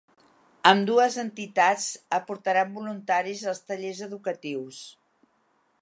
Ambdues 0.69 1.17
entitats 1.23 1.85
aportaran 2.19 2.73
voluntaris 2.79 3.45
als 3.53 3.63
tallers 3.69 4.01
educatius. 4.11 4.83